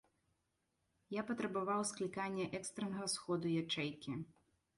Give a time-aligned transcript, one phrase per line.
[1.15, 4.11] Я патрабаваў склікання экстраннага сходу ячэйкі.